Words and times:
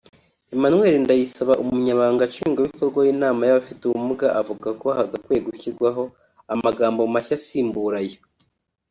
Emmanuel 0.53 0.95
Ndayisaba 1.03 1.53
umunyamabanga 1.63 2.27
nshingwabikorwa 2.29 2.97
w’inama 3.05 3.41
y’abafite 3.45 3.81
ubumuga 3.83 4.27
avuga 4.41 4.67
ko 4.81 4.87
hagakwiye 4.97 5.39
gushyirwamo 5.47 6.03
amagambo 6.53 7.01
mashya 7.13 7.33
asimbura 7.39 7.97
ayo 8.03 8.19